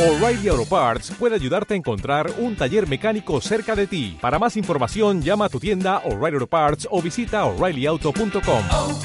[0.00, 4.16] O'Reilly Auto Parts puede ayudarte a encontrar un taller mecánico cerca de ti.
[4.18, 8.62] Para más información, llama a tu tienda O'Reilly Auto Parts o visita oreillyauto.com.
[8.72, 8.98] oh,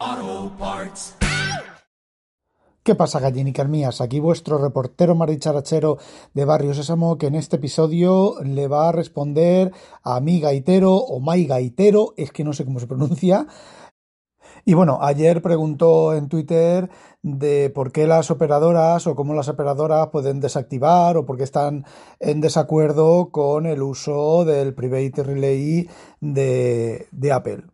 [0.00, 1.16] oh, Parts.
[2.82, 4.00] ¿Qué pasa, gallinicas mías?
[4.00, 5.98] Aquí vuestro reportero maricharachero
[6.32, 11.20] de Barrio Sésamo que en este episodio le va a responder a mi gaitero o
[11.20, 13.46] my gaitero, es que no sé cómo se pronuncia.
[14.64, 16.90] Y bueno, ayer preguntó en Twitter
[17.22, 21.84] de por qué las operadoras o cómo las operadoras pueden desactivar o por qué están
[22.18, 25.88] en desacuerdo con el uso del Private Relay
[26.20, 27.64] de, de Apple.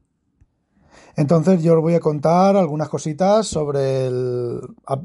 [1.16, 4.60] Entonces yo os voy a contar algunas cositas sobre el,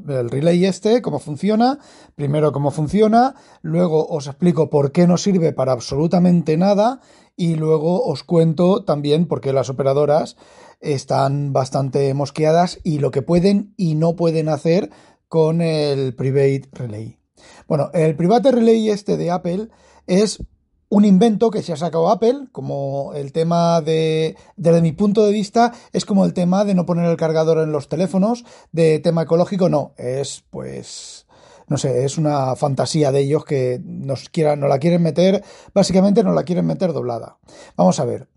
[0.08, 1.78] el, relay este, cómo funciona.
[2.14, 7.00] Primero cómo funciona, luego os explico por qué no sirve para absolutamente nada
[7.34, 10.36] y luego os cuento también por qué las operadoras
[10.82, 14.90] están bastante mosqueadas y lo que pueden y no pueden hacer
[15.28, 17.18] con el Private Relay.
[17.66, 19.68] Bueno, el Private Relay este de Apple
[20.06, 20.44] es
[20.92, 25.32] un invento que se ha sacado Apple, como el tema de, desde mi punto de
[25.32, 29.22] vista, es como el tema de no poner el cargador en los teléfonos, de tema
[29.22, 31.26] ecológico, no, es pues,
[31.66, 36.34] no sé, es una fantasía de ellos que nos, quieran, la quieren meter, básicamente nos
[36.34, 37.38] la quieren meter doblada.
[37.74, 38.28] Vamos a ver,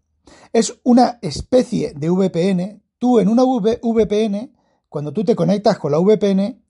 [0.53, 4.53] es una especie de VPN, tú en una VPN,
[4.89, 6.65] cuando tú te conectas con la VPN,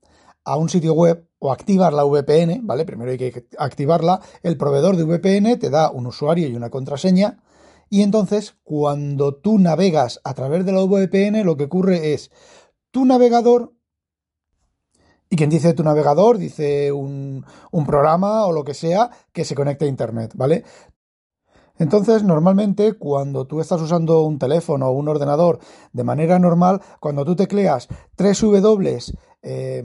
[0.46, 2.84] a un sitio web o activar la VPN, ¿vale?
[2.84, 4.20] Primero hay que activarla.
[4.42, 7.42] El proveedor de VPN te da un usuario y una contraseña.
[7.90, 12.30] Y entonces, cuando tú navegas a través de la VPN, lo que ocurre es
[12.92, 13.74] tu navegador.
[15.28, 19.56] Y quien dice tu navegador, dice un, un programa o lo que sea que se
[19.56, 20.62] conecte a Internet, ¿vale?
[21.78, 25.58] Entonces, normalmente, cuando tú estás usando un teléfono o un ordenador
[25.92, 28.96] de manera normal, cuando tú tecleas www
[29.48, 29.82] eh,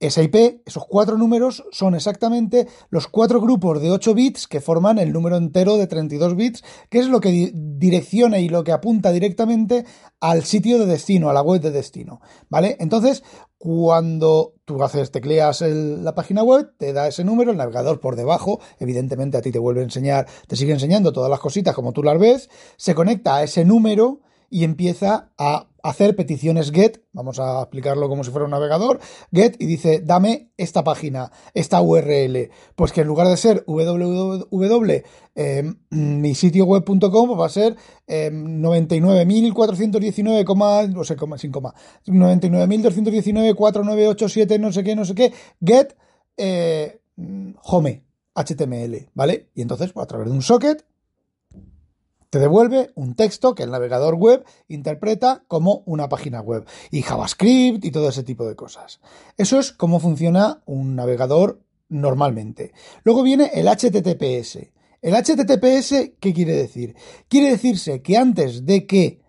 [0.00, 4.98] Esa IP, esos cuatro números, son exactamente los cuatro grupos de 8 bits que forman
[4.98, 8.72] el número entero de 32 bits, que es lo que di direcciona y lo que
[8.72, 9.84] apunta directamente
[10.20, 12.76] al sitio de destino, a la web de destino, ¿vale?
[12.80, 13.22] Entonces,
[13.58, 18.16] cuando tú haces, tecleas el, la página web, te da ese número, el navegador por
[18.16, 21.92] debajo, evidentemente a ti te vuelve a enseñar, te sigue enseñando todas las cositas como
[21.92, 24.20] tú las ves, se conecta a ese número
[24.54, 29.00] y empieza a hacer peticiones get, vamos a explicarlo como si fuera un navegador,
[29.32, 32.50] get y dice, dame esta página, esta URL.
[32.76, 35.02] Pues que en lugar de ser www,
[35.34, 37.74] eh, mi sitio web.com va a ser
[38.06, 41.74] eh, 99.419, no sé, sin coma,
[42.06, 45.96] 99.219.4987, no sé qué, no sé qué, get
[46.36, 47.00] eh,
[47.64, 48.04] home,
[48.36, 49.50] HTML, ¿vale?
[49.52, 50.86] Y entonces, pues, a través de un socket,
[52.34, 57.84] te devuelve un texto que el navegador web interpreta como una página web y JavaScript
[57.84, 58.98] y todo ese tipo de cosas.
[59.36, 62.72] Eso es cómo funciona un navegador normalmente.
[63.04, 64.58] Luego viene el HTTPS.
[65.00, 66.96] El HTTPS, ¿qué quiere decir?
[67.28, 69.20] Quiere decirse que antes de que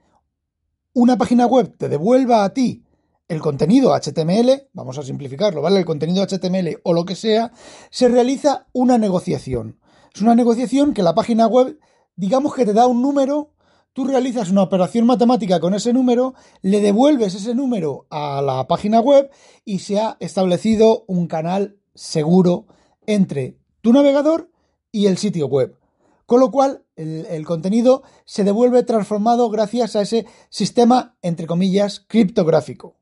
[0.95, 2.85] una página web te devuelva a ti
[3.27, 5.77] el contenido HTML, vamos a simplificarlo, ¿vale?
[5.77, 7.51] El contenido HTML o lo que sea,
[7.91, 9.79] se realiza una negociación.
[10.11, 11.77] Es una negociación que la página web
[12.15, 13.51] digamos que te da un número,
[13.93, 18.99] tú realizas una operación matemática con ese número, le devuelves ese número a la página
[18.99, 19.29] web
[19.63, 22.67] y se ha establecido un canal seguro
[23.05, 24.49] entre tu navegador
[24.91, 25.77] y el sitio web.
[26.25, 32.95] Con lo cual, el, contenido se devuelve transformado gracias a ese sistema, entre comillas, criptográfico.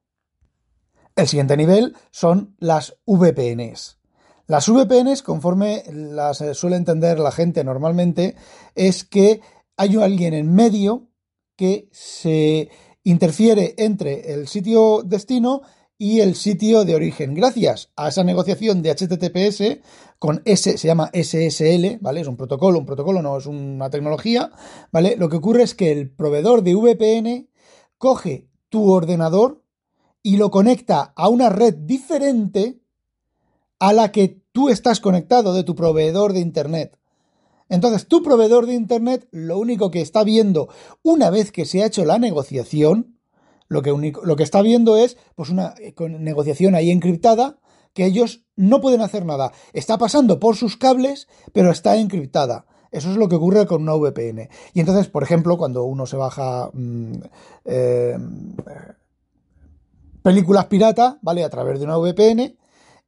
[1.15, 3.99] El siguiente nivel son las VPNs.
[4.45, 8.35] Las VPNs, conforme las suele entender la gente normalmente,
[8.75, 9.39] es que
[9.77, 11.07] hay alguien en medio
[11.55, 12.69] que se
[13.03, 15.61] interfiere entre el sitio destino
[15.97, 17.33] y el sitio de origen.
[17.33, 19.79] Gracias a esa negociación de HTTPS
[20.19, 22.21] con S, se llama SSL, ¿vale?
[22.21, 24.51] Es un protocolo, un protocolo no es una tecnología,
[24.91, 25.15] ¿vale?
[25.17, 27.49] Lo que ocurre es que el proveedor de VPN
[27.97, 29.63] coge tu ordenador
[30.21, 32.82] y lo conecta a una red diferente
[33.83, 36.97] a la que tú estás conectado de tu proveedor de Internet.
[37.67, 40.69] Entonces, tu proveedor de Internet lo único que está viendo
[41.01, 43.19] una vez que se ha hecho la negociación,
[43.67, 47.59] lo que, lo que está viendo es pues una eh, negociación ahí encriptada
[47.93, 49.51] que ellos no pueden hacer nada.
[49.73, 52.65] Está pasando por sus cables, pero está encriptada.
[52.89, 54.47] Eso es lo que ocurre con una VPN.
[54.73, 57.15] Y entonces, por ejemplo, cuando uno se baja mm,
[57.65, 58.17] eh,
[60.21, 61.43] películas pirata, ¿vale?
[61.43, 62.55] A través de una VPN,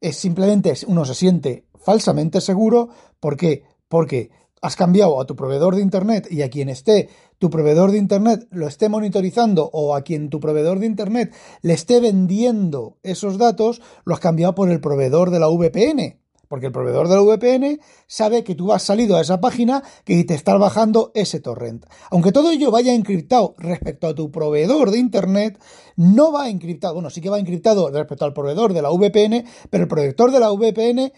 [0.08, 2.88] es simplemente uno se siente falsamente seguro.
[3.20, 3.64] ¿Por qué?
[3.88, 4.30] Porque
[4.62, 7.08] has cambiado a tu proveedor de Internet y a quien esté
[7.38, 11.74] tu proveedor de Internet lo esté monitorizando o a quien tu proveedor de Internet le
[11.74, 16.25] esté vendiendo esos datos, lo has cambiado por el proveedor de la VPN.
[16.48, 20.22] Porque el proveedor de la VPN sabe que tú has salido a esa página que
[20.24, 21.86] te está bajando ese torrent.
[22.10, 25.60] Aunque todo ello vaya encriptado respecto a tu proveedor de Internet,
[25.96, 26.94] no va encriptado.
[26.94, 30.40] Bueno, sí que va encriptado respecto al proveedor de la VPN, pero el proveedor de
[30.40, 31.12] la VPN,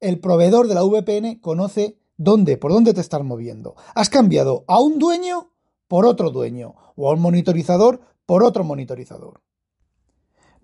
[0.00, 3.76] el proveedor de la VPN conoce dónde, por dónde te estás moviendo.
[3.94, 5.50] Has cambiado a un dueño
[5.88, 9.40] por otro dueño o a un monitorizador por otro monitorizador.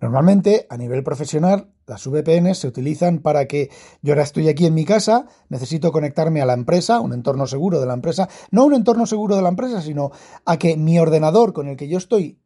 [0.01, 3.69] Normalmente, a nivel profesional, las VPN se utilizan para que
[4.01, 7.79] yo ahora estoy aquí en mi casa, necesito conectarme a la empresa, un entorno seguro
[7.79, 10.11] de la empresa, no un entorno seguro de la empresa, sino
[10.43, 12.39] a que mi ordenador con el que yo estoy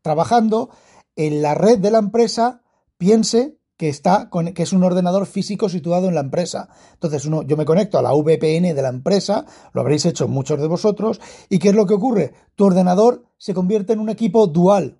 [0.00, 0.70] trabajando
[1.14, 2.62] en la red de la empresa
[2.96, 6.70] piense que está que es un ordenador físico situado en la empresa.
[6.94, 9.44] Entonces, uno, yo me conecto a la VPN de la empresa,
[9.74, 11.20] lo habréis hecho muchos de vosotros,
[11.50, 12.32] y ¿qué es lo que ocurre?
[12.54, 14.98] Tu ordenador se convierte en un equipo dual.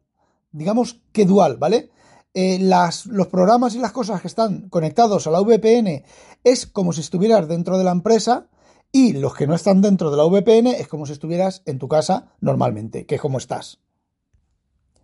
[0.51, 1.91] Digamos que dual, ¿vale?
[2.35, 6.03] Eh, los programas y las cosas que están conectados a la VPN
[6.45, 8.49] es como si estuvieras dentro de la empresa
[8.91, 11.89] y los que no están dentro de la VPN es como si estuvieras en tu
[11.89, 13.81] casa normalmente, que es como estás.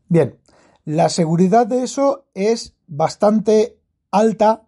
[0.08, 0.38] Bien,
[0.84, 3.78] la seguridad de eso es bastante
[4.10, 4.66] alta,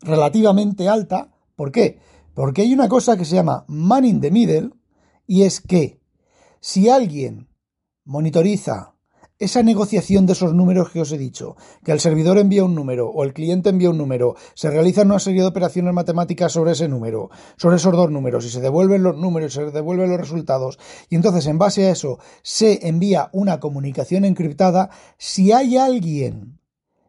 [0.00, 1.30] relativamente alta.
[1.54, 2.00] ¿Por qué?
[2.34, 4.70] Porque hay una cosa que se llama man in the middle
[5.28, 6.00] y es que
[6.60, 7.48] si alguien
[8.04, 8.94] monitoriza
[9.42, 13.08] esa negociación de esos números que os he dicho, que el servidor envía un número
[13.08, 16.86] o el cliente envía un número, se realizan una serie de operaciones matemáticas sobre ese
[16.86, 20.78] número, sobre esos dos números, y se devuelven los números, se devuelven los resultados,
[21.10, 26.60] y entonces en base a eso se envía una comunicación encriptada, si hay alguien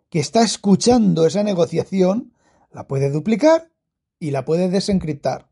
[0.09, 2.33] que está escuchando esa negociación,
[2.71, 3.69] la puede duplicar
[4.19, 5.49] y la puede desencriptar.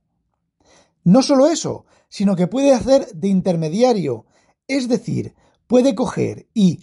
[1.03, 4.25] No solo eso, sino que puede hacer de intermediario,
[4.67, 5.35] es decir,
[5.71, 6.81] puede coger y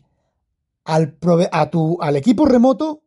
[0.86, 1.18] al,
[2.00, 3.02] al equipo remoto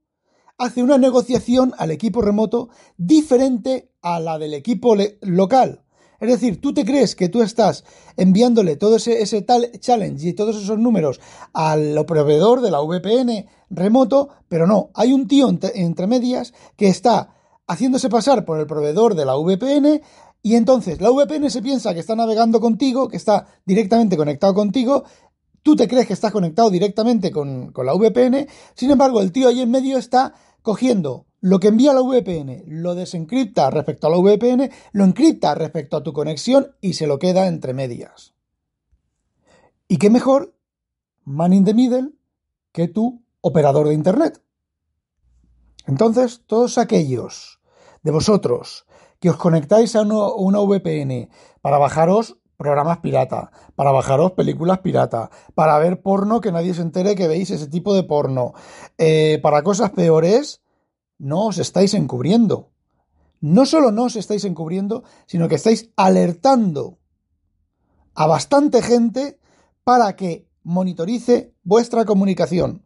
[0.59, 5.81] hace una negociación al equipo remoto diferente a la del equipo local.
[6.19, 7.83] Es decir, tú te crees que tú estás
[8.15, 11.19] enviándole todo ese, ese tal challenge y todos esos números
[11.51, 17.33] al proveedor de la VPN remoto, pero no, hay un tío entre medias que está
[17.65, 19.99] haciéndose pasar por el proveedor de la VPN
[20.43, 25.05] y entonces la VPN se piensa que está navegando contigo, que está directamente conectado contigo
[25.63, 29.61] Tú te crees que estás conectado directamente con, la VPN, sin embargo, el tío ahí
[29.61, 34.69] en medio está cogiendo lo que envía la VPN, lo desencripta respecto a la VPN,
[34.91, 38.33] lo encripta respecto a tu conexión y se lo queda entre medias.
[39.87, 40.55] ¿Y qué mejor,
[41.25, 42.11] man in the middle,
[42.71, 44.41] que tu operador de Internet?
[45.87, 47.59] Entonces, todos aquellos
[48.03, 48.85] de vosotros
[49.19, 51.29] que os conectáis a una VPN
[51.61, 57.15] para bajaros programas pirata, para bajaros películas pirata, para ver porno que nadie se entere
[57.15, 58.53] que veis ese tipo de porno,
[58.99, 60.61] eh, para cosas peores,
[61.17, 62.69] no os estáis encubriendo.
[63.39, 66.99] No solo no os estáis encubriendo, sino que estáis alertando
[68.13, 69.39] a bastante gente
[69.83, 72.85] para que monitorice vuestra comunicación.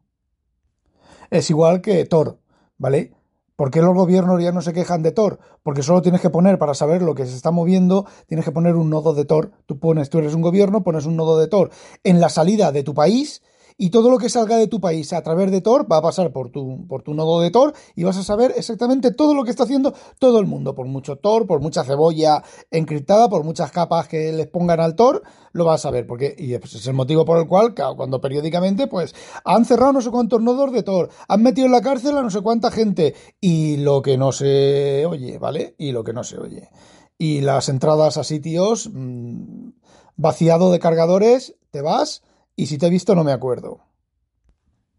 [1.29, 2.39] Es igual que Tor,
[2.77, 3.11] ¿vale?
[3.55, 5.39] ¿Por qué los gobiernos ya no se quejan de Tor?
[5.63, 8.75] Porque solo tienes que poner, para saber lo que se está moviendo, tienes que poner
[8.75, 9.51] un nodo de Tor.
[9.65, 11.69] Tú pones, tú eres un gobierno, pones un nodo de Tor
[12.03, 13.41] en la salida de tu país
[13.77, 16.31] y todo lo que salga de tu país a través de Tor va a pasar
[16.31, 19.49] por tu, por tu nodo de Tor y vas a saber exactamente todo lo que
[19.49, 20.75] está haciendo todo el mundo.
[20.75, 25.23] Por mucho Tor, por mucha cebolla encriptada, por muchas capas que les pongan al Tor,
[25.51, 26.07] lo vas a saber.
[26.07, 29.13] Porque, y es el motivo por el cual, cuando periódicamente, pues,
[29.43, 32.29] han cerrado no sé cuántos nodos de Tor, han metido en la cárcel a no
[32.29, 35.75] sé cuánta gente y lo que no se oye, ¿vale?
[35.77, 36.69] Y lo que no se oye.
[37.17, 39.69] Y las entradas a sitios mmm,
[40.15, 42.23] vaciado de cargadores, te vas
[42.55, 43.81] y si te he visto no me acuerdo.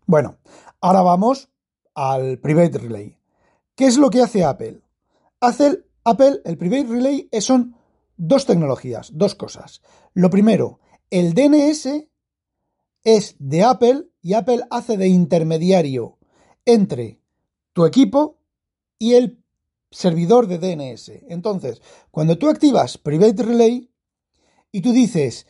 [0.07, 0.39] Bueno,
[0.81, 1.51] ahora vamos
[1.95, 3.19] al Private Relay.
[3.75, 4.81] ¿Qué es lo que hace Apple?
[5.41, 7.77] Hace Apple, el Private Relay son
[8.17, 9.83] dos tecnologías, dos cosas.
[10.15, 12.09] Lo primero, el DNS
[13.05, 16.19] es de Apple y Apple hace de intermediario
[16.65, 17.21] entre
[17.73, 18.39] tu equipo
[18.99, 19.43] y el
[19.91, 21.13] servidor de DNS.
[21.29, 23.91] Entonces, cuando tú activas Private Relay
[24.73, 25.47] y tú dices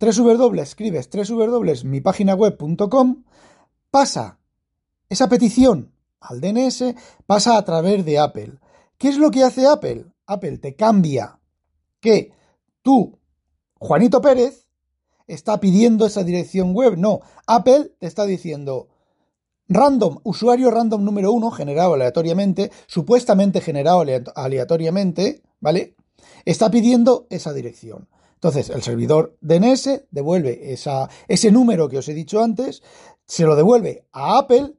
[0.00, 3.24] www, escribes www.mipáginaweb.com,
[3.90, 4.38] pasa
[5.08, 6.94] esa petición al DNS,
[7.26, 8.58] pasa a través de Apple.
[8.96, 10.06] ¿Qué es lo que hace Apple?
[10.26, 11.38] Apple te cambia
[12.00, 12.32] que
[12.82, 13.18] tú,
[13.78, 14.66] Juanito Pérez,
[15.26, 16.96] está pidiendo esa dirección web.
[16.96, 18.88] No, Apple te está diciendo
[19.68, 24.04] random, usuario random número uno, generado aleatoriamente, supuestamente generado
[24.34, 25.94] aleatoriamente, ¿vale?
[26.44, 28.08] Está pidiendo esa dirección.
[28.42, 32.82] Entonces, el servidor DNS devuelve ese número que os he dicho antes,
[33.26, 34.76] se lo devuelve a Apple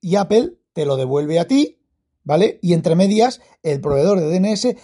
[0.00, 1.80] y Apple te lo devuelve a ti,
[2.24, 2.58] ¿vale?
[2.60, 4.74] Y entre medias, el proveedor de DNS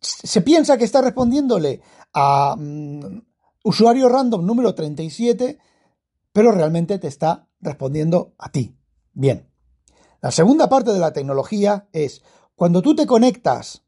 [0.00, 1.80] se piensa que está respondiéndole
[2.12, 3.22] a mm,
[3.62, 5.58] usuario random número 37,
[6.32, 8.74] pero realmente te está respondiendo a ti.
[9.12, 9.48] Bien.
[10.20, 12.22] La segunda parte de la tecnología es
[12.56, 13.84] cuando tú te conectas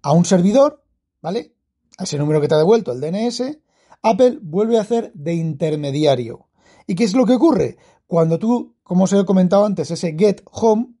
[0.00, 0.82] a un servidor,
[1.20, 1.55] ¿vale?
[1.98, 3.58] Ese número que te ha devuelto el DNS,
[4.02, 6.48] Apple vuelve a hacer de intermediario.
[6.86, 7.76] ¿Y qué es lo que ocurre?
[8.06, 10.94] Cuando tú, como os he comentado antes, ese get home,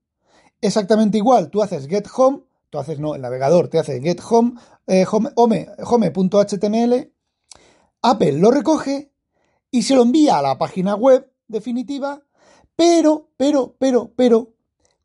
[0.60, 4.54] exactamente igual, tú haces get home, tú haces, no, el navegador te hace get home,
[4.86, 7.12] eh, home, home.html,
[8.02, 9.12] Apple lo recoge
[9.70, 12.22] y se lo envía a la página web definitiva,
[12.74, 14.54] pero, pero, pero, pero,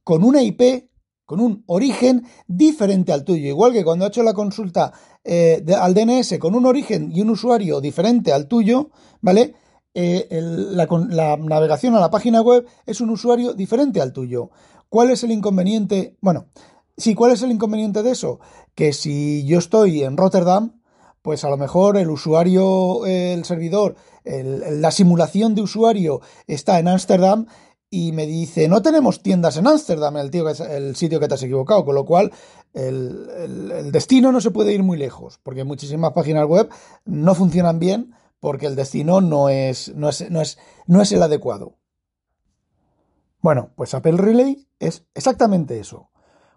[0.04, 0.91] con una IP
[1.32, 3.48] con un origen diferente al tuyo.
[3.48, 4.92] Igual que cuando ha hecho la consulta
[5.24, 8.90] eh, al DNS con un origen y un usuario diferente al tuyo,
[9.22, 9.56] ¿vale?
[9.94, 14.50] Eh, la, la, navegación a la página web es un usuario diferente al tuyo.
[14.90, 16.18] ¿Cuál es el inconveniente?
[16.20, 16.48] Bueno,
[16.98, 18.42] sí, ¿cuál es el inconveniente de eso?
[18.76, 20.82] Que si yo estoy en Rotterdam,
[21.22, 23.96] pues a lo mejor el usuario, el servidor,
[24.26, 27.46] la simulación de usuario está en Ámsterdam
[27.94, 31.44] y me dice, no tenemos tiendas en Ámsterdam, el, tío el sitio que te has
[31.44, 32.32] equivocado, con lo cual
[32.74, 36.70] el, destino no se puede ir muy lejos, porque muchísimas páginas web
[37.04, 40.58] no funcionan bien porque el destino no es, no es, no es,
[40.88, 41.76] no es el adecuado.
[43.42, 46.12] Bueno, pues Apple Relay es exactamente eso.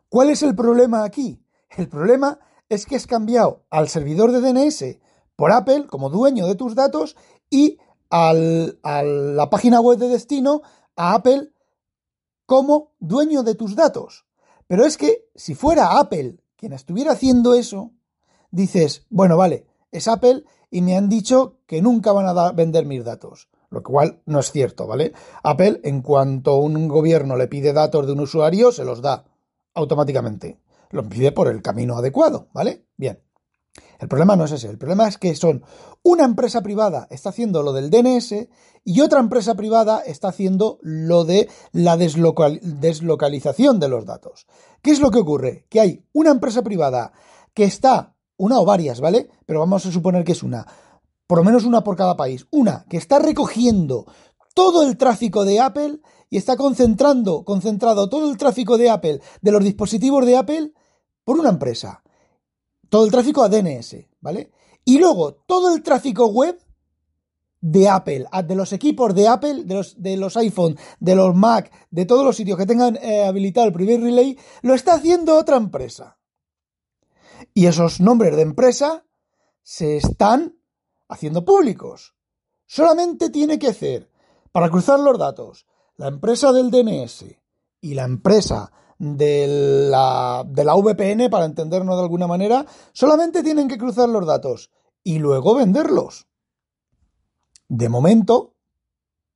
[0.08, 1.42] ¿Cuál es el problema aquí?
[1.76, 2.38] El problema
[2.68, 4.98] es que has cambiado al servidor de DNS
[5.34, 7.16] por Apple como dueño de tus datos
[7.50, 10.62] y al, a la página web de destino
[10.96, 11.52] a Apple
[12.46, 14.26] como dueño de tus datos.
[14.66, 17.92] Pero es que si fuera Apple quien estuviera haciendo eso,
[18.50, 23.04] dices, bueno, vale, es Apple y me han dicho que nunca van a vender mis
[23.04, 23.48] datos.
[23.70, 25.12] Lo cual no es cierto, ¿vale?
[25.42, 29.24] Apple, en cuanto un gobierno le pide datos de un usuario, se los da
[29.74, 30.60] automáticamente.
[30.90, 32.86] Lo pide por el camino adecuado, ¿vale?
[32.96, 33.23] Bien.
[33.98, 35.62] El problema no es ese, el problema es que son
[36.02, 38.48] una empresa privada está haciendo lo del DNS
[38.84, 44.46] y otra empresa privada está haciendo lo de la deslocalización de los datos.
[44.82, 45.66] ¿Qué es lo que ocurre?
[45.70, 47.12] Que hay una empresa privada
[47.54, 49.30] que está, una o varias, ¿vale?
[49.46, 50.66] Pero vamos a suponer que es una,
[51.26, 54.06] por lo menos una por cada país, una que está recogiendo
[54.54, 59.52] todo el tráfico de Apple y está concentrando, concentrado todo el tráfico de Apple, de
[59.52, 60.72] los dispositivos de Apple,
[61.24, 62.03] por una empresa
[62.88, 64.50] todo el tráfico a DNS, ¿vale?
[64.84, 66.58] Y luego todo el tráfico web
[67.60, 71.72] de Apple, de los equipos de Apple, de los, de los iPhone, de los Mac,
[71.90, 75.56] de todos los sitios que tengan eh, habilitado el Private Relay, lo está haciendo otra
[75.56, 76.18] empresa.
[77.54, 79.06] Y esos nombres de empresa
[79.62, 80.58] se están
[81.08, 82.14] haciendo públicos.
[82.66, 84.10] Solamente tiene que hacer,
[84.52, 87.24] para cruzar los datos, la empresa del DNS
[87.80, 88.72] y la empresa
[89.04, 94.26] de la, de la VPN, para entendernos de alguna manera, solamente tienen que cruzar los
[94.26, 94.70] datos
[95.02, 96.26] y luego venderlos.
[97.68, 98.54] De momento,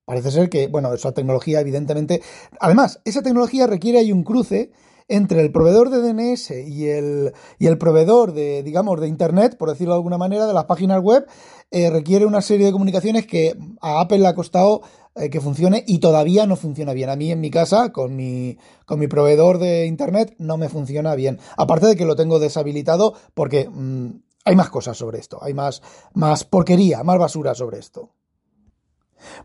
[0.04, 2.22] parece ser que, bueno, esa tecnología evidentemente...
[2.60, 4.72] Además, esa tecnología requiere un cruce
[5.08, 9.70] entre el proveedor de DNS y el, y el proveedor de, digamos, de Internet, por
[9.70, 11.26] decirlo de alguna manera, de las páginas web,
[11.70, 14.82] eh, requiere una serie de comunicaciones que a Apple le ha costado
[15.14, 17.10] eh, que funcione y todavía no funciona bien.
[17.10, 21.14] A mí en mi casa, con mi, con mi proveedor de Internet, no me funciona
[21.14, 21.40] bien.
[21.56, 24.10] Aparte de que lo tengo deshabilitado porque mm,
[24.44, 25.82] hay más cosas sobre esto, hay más,
[26.14, 28.10] más porquería, más basura sobre esto.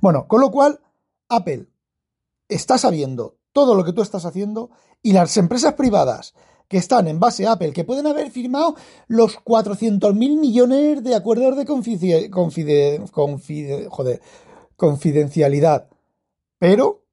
[0.02, 0.80] Bueno, con lo cual,
[1.30, 1.68] Apple
[2.48, 4.72] está sabiendo todo lo que tú estás haciendo
[5.04, 6.34] y las empresas privadas
[6.68, 8.76] que están en base a Apple, que pueden haber firmado
[9.08, 12.30] los 400 mil millones de acuerdos de confide,
[13.90, 14.22] joder,
[14.76, 15.88] confidencialidad.
[16.58, 17.04] Pero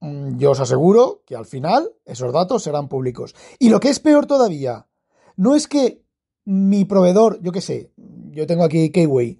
[0.00, 3.34] mm, yo os aseguro que al final esos datos serán públicos.
[3.58, 4.86] Y lo que es peor todavía,
[5.36, 6.04] no es que
[6.44, 7.92] mi proveedor, yo qué sé,
[8.32, 9.38] yo tengo aquí Keyway,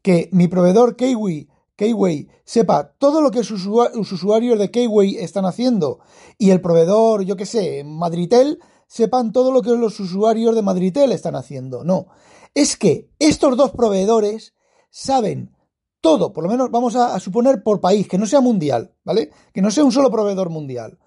[0.00, 6.00] que mi proveedor Keyway, Keyway sepa todo lo que sus, usuarios de Keyway están haciendo
[6.38, 11.12] y el proveedor, yo qué sé, Madritel, sepan todo lo que los usuarios de Madritel
[11.12, 11.84] están haciendo.
[11.84, 12.06] No,
[12.54, 14.54] es que estos dos proveedores
[14.90, 15.56] saben
[16.00, 19.30] todo, por lo menos vamos a, a, suponer por país, que no sea mundial, ¿vale?
[19.54, 20.98] Que no sea un solo proveedor mundial.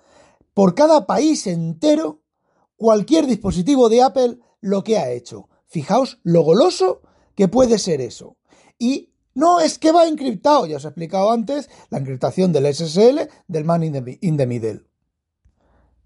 [0.54, 2.22] Por cada país entero,
[2.78, 5.50] cualquier dispositivo de Apple lo que ha hecho.
[5.68, 7.02] Fijaos lo goloso
[7.36, 8.38] que puede ser eso.
[8.80, 13.30] Y no es que va encriptado, ya os he explicado antes, la encriptación del SSL
[13.48, 14.84] del man in the, middle.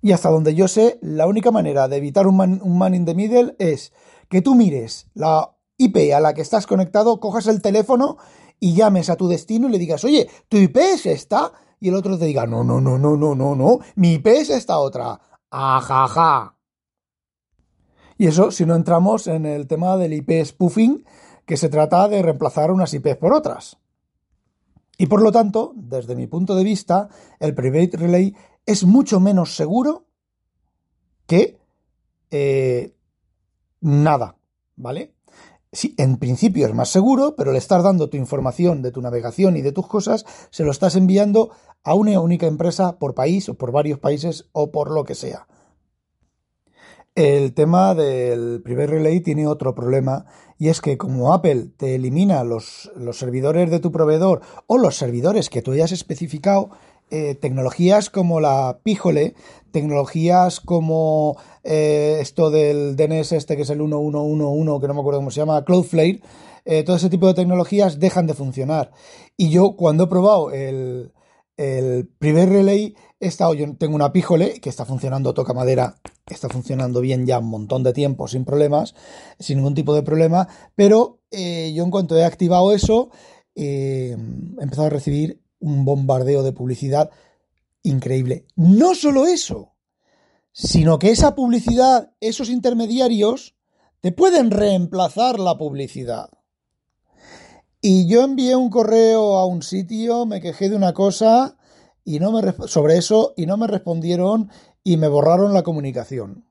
[0.01, 3.05] Y hasta donde yo sé, la única manera de evitar un man, un man in
[3.05, 3.93] the middle es
[4.29, 8.17] que tú mires la IP a la que estás conectado, cojas el teléfono
[8.59, 11.53] y llames a tu destino y le digas, oye, tu IP es esta.
[11.79, 14.49] Y el otro te diga, no, no, no, no, no, no, no, mi IP es
[14.49, 15.19] esta otra.
[15.49, 16.55] Ajaja.
[18.17, 21.05] Y eso si no entramos en el tema del IP spoofing,
[21.49, 23.79] que se trata de reemplazar unas IPs por otras.
[24.99, 28.35] Y por lo tanto, desde mi punto de vista, el Private Relay
[28.67, 30.05] es mucho menos seguro
[31.25, 31.57] que
[32.29, 32.93] eh,
[33.81, 34.37] nada,
[34.75, 35.15] ¿vale?
[35.71, 39.57] Sí, en principio es más seguro, pero le estás dando tu información de tu navegación
[39.57, 41.49] y de tus cosas, se lo estás enviando
[41.83, 45.47] a una única empresa por país o por varios países o por lo que sea.
[47.15, 50.27] El tema del primer relay tiene otro problema
[50.59, 54.97] y es que como Apple te elimina los, los servidores de tu proveedor o los
[54.97, 56.69] servidores que tú hayas especificado,
[57.09, 59.35] eh, tecnologías como la Píjole,
[59.71, 65.19] tecnologías como eh, esto del DNS este que es el 1111, que no me acuerdo
[65.19, 66.21] cómo se llama, Cloudflare,
[66.65, 68.91] eh, todo ese tipo de tecnologías dejan de funcionar.
[69.37, 71.13] Y yo cuando he probado el,
[71.55, 75.95] el primer relay he estado, yo tengo una Píjole que está funcionando toca madera,
[76.27, 78.95] está funcionando bien ya un montón de tiempo sin problemas,
[79.39, 83.09] sin ningún tipo de problema, pero eh, yo en cuanto he activado eso,
[83.55, 84.15] eh,
[84.57, 87.09] he empezado a recibir un bombardeo de publicidad
[87.83, 88.45] increíble.
[88.55, 89.73] No solo eso,
[90.51, 93.55] sino que esa publicidad, esos intermediarios,
[94.01, 96.29] te pueden reemplazar la publicidad.
[97.81, 101.57] Y yo envié un correo a un sitio, me quejé de una cosa
[102.09, 104.49] y no me sobre eso y no me respondieron
[104.83, 106.43] y me borraron la comunicación.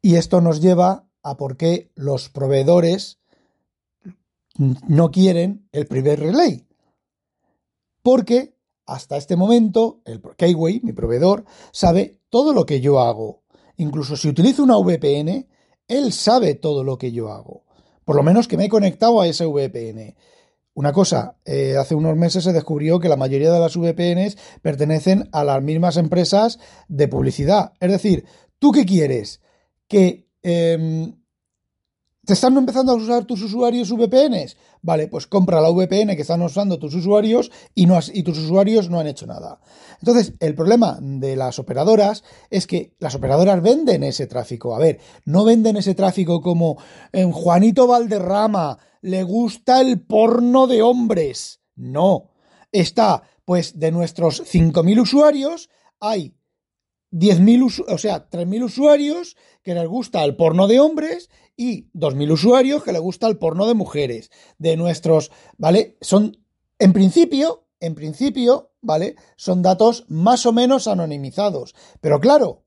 [0.00, 3.20] Y esto nos lleva a por qué los proveedores
[4.56, 6.66] no quieren el primer relay.
[8.02, 13.44] Porque hasta este momento el Keyway, mi proveedor, sabe todo lo que yo hago.
[13.76, 15.46] Incluso si utilizo una VPN,
[15.86, 17.62] él sabe todo lo que yo hago.
[18.04, 20.16] Por lo menos que me he conectado a ese VPN.
[20.74, 25.28] Una cosa, eh, hace unos meses se descubrió que la mayoría de las VPNs pertenecen
[25.32, 26.58] a las mismas empresas
[26.88, 27.72] de publicidad.
[27.78, 28.24] Es decir,
[28.58, 29.42] ¿tú qué quieres?
[29.86, 31.12] Que eh,
[32.24, 34.56] te están empezando a usar tus usuarios VPNs.
[34.80, 38.38] Vale, pues compra la VPN que están usando tus usuarios y, no has, y tus
[38.38, 39.60] usuarios no han hecho nada.
[39.98, 44.74] Entonces, el problema de las operadoras es que las operadoras venden ese tráfico.
[44.74, 46.78] A ver, no venden ese tráfico como
[47.12, 51.60] en Juanito Valderrama le gusta el porno de hombres.
[51.74, 52.30] No.
[52.70, 55.68] Está, pues, de nuestros 5.000 usuarios,
[56.00, 56.34] hay
[57.10, 62.82] 10.000, o sea, 3.000 usuarios que les gusta el porno de hombres y 2.000 usuarios
[62.82, 64.30] que les gusta el porno de mujeres.
[64.58, 65.98] De nuestros, ¿vale?
[66.00, 66.38] Son,
[66.78, 69.16] en principio, en principio, ¿vale?
[69.36, 71.74] Son datos más o menos anonimizados.
[72.00, 72.64] Pero claro,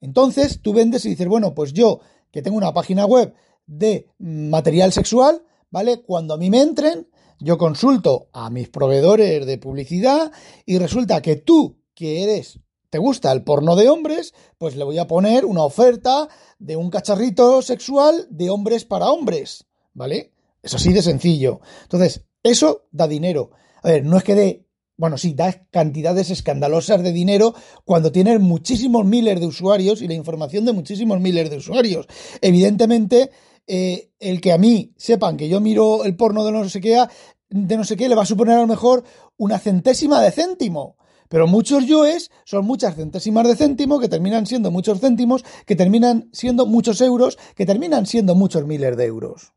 [0.00, 3.32] entonces tú vendes y dices, bueno, pues yo que tengo una página web
[3.66, 6.02] de material sexual, ¿vale?
[6.02, 7.08] Cuando a mí me entren,
[7.40, 10.32] yo consulto a mis proveedores de publicidad
[10.66, 14.98] y resulta que tú, que eres, te gusta el porno de hombres, pues le voy
[14.98, 20.32] a poner una oferta de un cacharrito sexual de hombres para hombres, ¿vale?
[20.62, 21.60] Es así de sencillo.
[21.82, 23.50] Entonces, eso da dinero.
[23.82, 24.64] A ver, no es que dé
[24.96, 30.14] bueno, sí, da cantidades escandalosas de dinero cuando tienes muchísimos miles de usuarios y la
[30.14, 32.06] información de muchísimos miles de usuarios.
[32.40, 33.30] Evidentemente,
[33.66, 37.04] eh, el que a mí sepan que yo miro el porno de no sé qué,
[37.50, 39.04] de no sé qué, le va a suponer a lo mejor
[39.36, 40.96] una centésima de céntimo.
[41.28, 46.28] Pero muchos yoes son muchas centésimas de céntimo que terminan siendo muchos céntimos, que terminan
[46.32, 49.52] siendo muchos euros, que terminan siendo muchos miles de euros.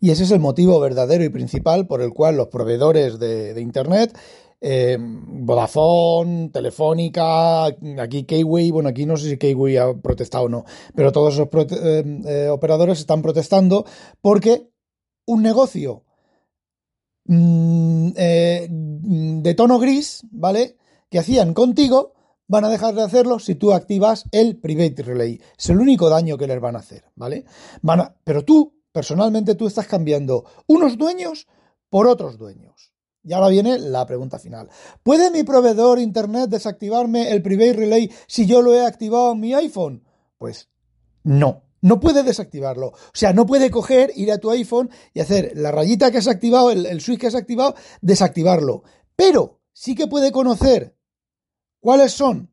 [0.00, 3.60] Y ese es el motivo verdadero y principal por el cual los proveedores de, de
[3.60, 4.18] Internet
[4.62, 7.66] eh, Vodafone, Telefónica,
[7.98, 11.48] aquí Keyway, bueno, aquí no sé si Keyway ha protestado o no, pero todos esos
[11.52, 13.84] eh, eh, operadores están protestando
[14.20, 14.70] porque
[15.26, 16.04] un negocio
[17.24, 20.76] mm, eh, de tono gris, ¿vale?
[21.10, 22.14] Que hacían contigo,
[22.46, 25.40] van a dejar de hacerlo si tú activas el Private Relay.
[25.58, 27.44] Es el único daño que les van a hacer, ¿vale?
[28.24, 31.48] Pero tú, personalmente, tú estás cambiando unos dueños
[31.90, 32.91] por otros dueños.
[33.24, 34.68] Y ahora viene la pregunta final.
[35.02, 39.54] ¿Puede mi proveedor internet desactivarme el Private Relay si yo lo he activado en mi
[39.54, 40.04] iPhone?
[40.38, 40.68] Pues
[41.22, 41.62] no.
[41.80, 42.88] No puede desactivarlo.
[42.88, 46.28] O sea, no puede coger, ir a tu iPhone y hacer la rayita que has
[46.28, 48.84] activado, el, el switch que has activado, desactivarlo.
[49.16, 50.96] Pero sí que puede conocer
[51.80, 52.52] cuáles son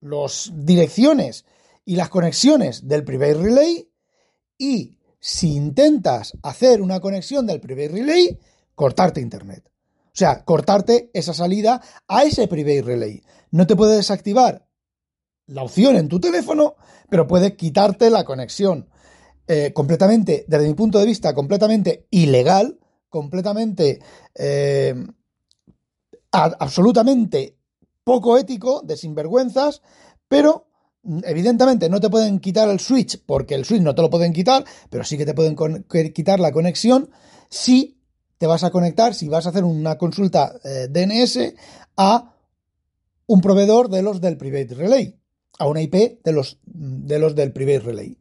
[0.00, 1.46] las direcciones
[1.84, 3.90] y las conexiones del Private Relay
[4.58, 8.38] y si intentas hacer una conexión del Private Relay,
[8.74, 9.68] cortarte internet.
[10.18, 13.22] O sea, cortarte esa salida a ese Private Relay.
[13.52, 14.66] No te puede desactivar
[15.46, 16.74] la opción en tu teléfono,
[17.08, 18.88] pero puede quitarte la conexión
[19.46, 24.00] eh, completamente, desde mi punto de vista, completamente ilegal, completamente,
[24.34, 25.06] eh,
[26.32, 27.56] absolutamente
[28.02, 29.82] poco ético, de sinvergüenzas,
[30.26, 30.66] pero
[31.04, 34.32] mm, evidentemente no te pueden quitar el switch porque el switch no te lo pueden
[34.32, 35.54] quitar, pero sí que te pueden
[36.12, 37.08] quitar la conexión
[37.50, 37.97] si
[38.38, 41.54] te vas a conectar, si vas a hacer una consulta eh, DNS
[41.96, 42.34] a
[43.26, 45.18] un proveedor de los del Private Relay
[45.58, 48.16] a una IP de los, de los del Private Relay.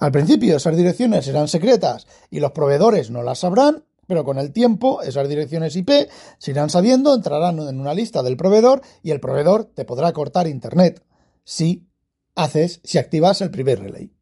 [0.00, 4.52] Al principio esas direcciones serán secretas y los proveedores no las sabrán, pero con el
[4.52, 5.90] tiempo esas direcciones IP
[6.38, 10.46] se irán sabiendo, entrarán en una lista del proveedor y el proveedor te podrá cortar
[10.46, 11.04] Internet
[11.44, 11.86] si
[12.34, 14.17] haces, si activas el Private Relay.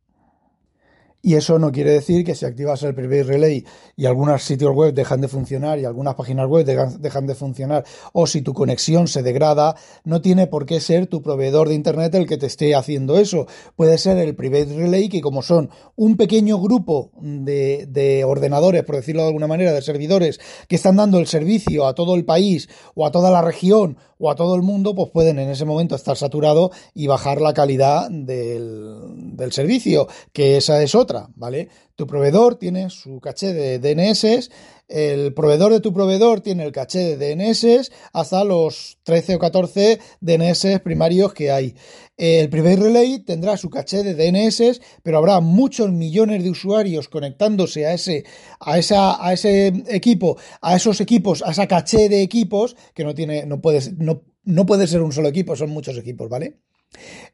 [1.22, 3.64] Y eso no quiere decir que si activas el Private Relay
[3.96, 8.26] y algunos sitios web dejan de funcionar y algunas páginas web dejan de funcionar o
[8.26, 9.74] si tu conexión se degrada,
[10.04, 13.46] no tiene por qué ser tu proveedor de Internet el que te esté haciendo eso.
[13.74, 18.96] Puede ser el Private Relay que como son un pequeño grupo de, de ordenadores, por
[18.96, 22.68] decirlo de alguna manera, de servidores que están dando el servicio a todo el país
[22.94, 25.94] o a toda la región o a todo el mundo, pues pueden en ese momento
[25.94, 31.68] estar saturados y bajar la calidad del, del servicio, que esa es otra, ¿vale?
[31.94, 34.50] Tu proveedor tiene su caché de DNS,
[34.88, 39.98] el proveedor de tu proveedor tiene el caché de DNS hasta los 13 o 14
[40.20, 41.74] DNS primarios que hay.
[42.16, 47.84] El Private Relay tendrá su caché de DNS, pero habrá muchos millones de usuarios conectándose
[47.86, 48.24] a ese,
[48.60, 53.14] a esa, a ese equipo, a esos equipos, a esa caché de equipos que no
[53.14, 56.60] tiene, no puede, no, no puede ser un solo equipo, son muchos equipos, ¿vale?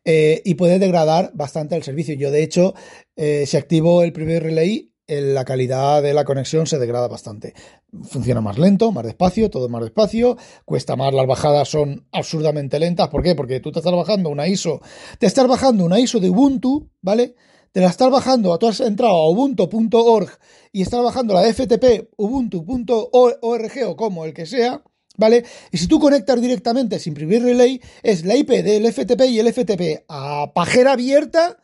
[0.05, 2.15] Eh, y puede degradar bastante el servicio.
[2.15, 2.75] Yo, de hecho,
[3.17, 7.55] eh, si activo el primer relay, la calidad de la conexión se degrada bastante.
[8.05, 13.09] Funciona más lento, más despacio, todo más despacio, cuesta más, las bajadas son absurdamente lentas.
[13.09, 13.35] ¿Por qué?
[13.35, 14.81] Porque tú te estás bajando una ISO,
[15.19, 17.35] te estás bajando una ISO de Ubuntu, ¿vale?
[17.73, 20.29] Te la estás bajando, tú has entrado a ubuntu.org
[20.73, 24.83] y estás bajando la FTP ubuntu.org o como el que sea,
[25.17, 25.45] ¿Vale?
[25.71, 29.53] Y si tú conectas directamente sin primer relay, es la IP del FTP y el
[29.53, 31.59] FTP a pajera abierta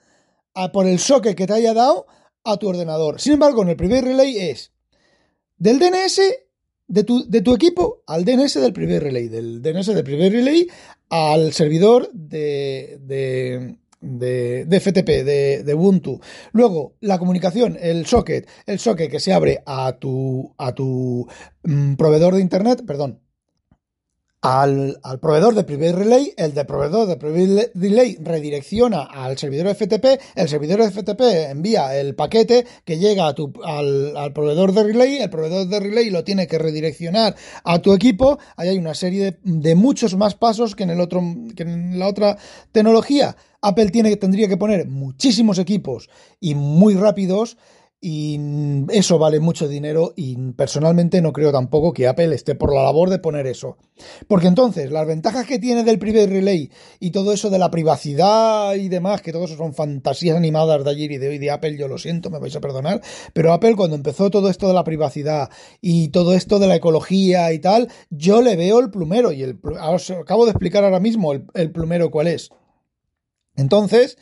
[0.55, 2.07] a por el socket que te haya dado
[2.45, 3.21] a tu ordenador.
[3.21, 4.73] Sin embargo, en el primer relay es
[5.57, 6.21] del DNS
[6.89, 10.67] de tu, de tu equipo al DNS del primer relay, del DNS del primer relay
[11.11, 16.21] al servidor de, de, de, FTP, de, de, Ubuntu.
[16.53, 21.27] Luego, la comunicación, el socket, el socket que se abre a tu, a tu
[21.63, 23.21] mm, proveedor de Internet, perdón,
[24.41, 30.21] al, proveedor de Private Relay, el de proveedor de Private Relay redirecciona al servidor FTP,
[30.37, 31.21] el servidor FTP
[31.51, 36.11] envía el paquete que llega a tu, al, proveedor de Relay, el proveedor de Relay
[36.11, 40.77] lo tiene que redireccionar a tu equipo, ahí hay una serie de, muchos más pasos
[40.77, 41.21] que en, el otro,
[41.57, 42.39] que en la otra
[42.73, 43.37] tecnología.
[43.61, 47.57] Apple tiene, tendría que poner muchísimos equipos y muy rápidos
[48.01, 48.39] y
[48.91, 53.11] eso vale mucho dinero y personalmente no creo tampoco que Apple esté por la labor
[53.11, 53.77] de poner eso.
[54.29, 58.75] Porque entonces, las ventajas que tiene del Private Relay y todo eso de la privacidad
[58.75, 61.77] y demás, que todo eso son fantasías animadas de ayer y de hoy de Apple,
[61.77, 64.85] yo lo siento, me vais a perdonar, pero Apple cuando empezó todo esto de la
[64.85, 69.43] privacidad y todo esto de la ecología y tal, yo le veo el plumero y
[69.43, 72.51] el, os acabo de explicar ahora mismo el, el plumero cuál es.
[73.57, 74.19] Entonces,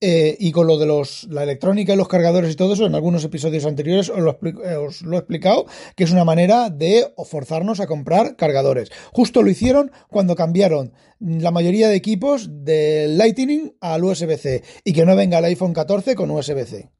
[0.00, 2.94] eh, y con lo de los, la electrónica y los cargadores y todo eso, en
[2.94, 7.12] algunos episodios anteriores os lo, eh, os lo, he explicado, que es una manera de
[7.24, 8.90] forzarnos a comprar cargadores.
[9.12, 15.04] Justo lo hicieron cuando cambiaron la mayoría de equipos del Lightning al USB-C y que
[15.04, 16.90] no venga el iPhone 14 con USB-C.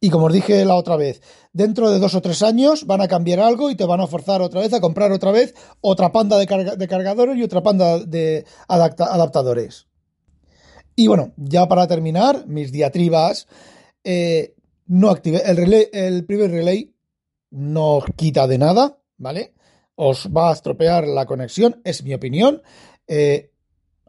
[0.00, 1.20] Y como os dije la otra vez,
[1.52, 4.40] dentro de dos o tres años van a cambiar algo y te van a forzar
[4.40, 6.46] otra vez a comprar otra vez otra panda de
[6.88, 9.86] cargadores y otra panda de adaptadores.
[10.96, 13.46] Y bueno, ya para terminar, mis diatribas,
[14.02, 14.54] eh,
[14.86, 16.94] no active el, relay, el primer relay
[17.50, 19.52] no os quita de nada, ¿vale?
[19.94, 22.62] Os va a estropear la conexión, es mi opinión.
[23.06, 23.50] Eh,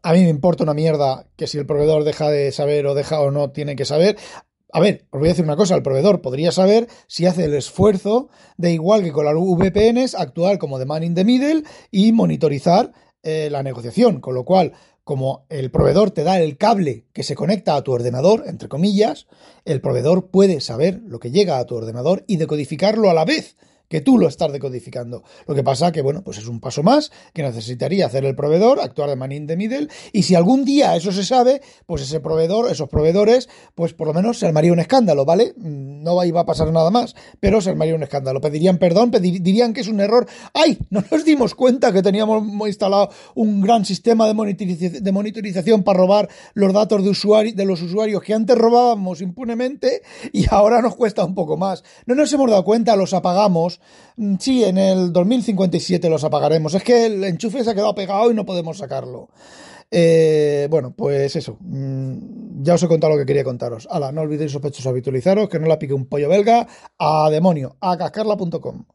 [0.02, 3.20] a mí me importa una mierda que si el proveedor deja de saber o deja
[3.20, 4.18] o no tiene que saber.
[4.72, 7.54] A ver, os voy a decir una cosa, el proveedor podría saber si hace el
[7.54, 12.14] esfuerzo de igual que con las VPNs, actuar como de man in the middle y
[12.14, 14.74] monitorizar eh, la negociación, con lo cual
[15.08, 19.28] como el proveedor te da el cable que se conecta a tu ordenador, entre comillas,
[19.64, 23.56] el proveedor puede saber lo que llega a tu ordenador y decodificarlo a la vez
[23.88, 25.24] que tú lo estás decodificando.
[25.48, 28.80] Lo que pasa que, bueno, pues es un paso más que necesitaría hacer el proveedor,
[28.80, 32.20] actuar de man in the middle, y si algún día eso se sabe, pues ese
[32.20, 35.54] proveedor, esos proveedores, pues por lo menos se armaría un escándalo, ¿vale?
[35.58, 38.42] No iba a pasar nada más, pero se armaría un escándalo.
[38.42, 40.28] Pedirían perdón, dirían que es un error.
[40.54, 40.78] ¡Ay!
[40.90, 46.74] No nos dimos cuenta que teníamos instalado un gran sistema de monitorización para robar los
[46.74, 51.36] datos de, usuario, de los usuarios que antes robábamos impunemente y ahora nos cuesta un
[51.36, 51.84] poco más.
[52.06, 53.77] No nos hemos dado cuenta, los apagamos
[54.18, 56.74] Mm, sí, en el 2057 los apagaremos.
[56.74, 59.30] Es que el enchufe se ha quedado pegado y no podemos sacarlo.
[59.90, 61.58] Eh, bueno, pues eso.
[61.62, 63.88] Mm, ya os he contado lo que quería contaros.
[63.90, 66.68] Hala, no olvidéis sospechosos habitualizaros, que no la pique un pollo belga.
[66.98, 68.86] A demonio, a cascarla.com.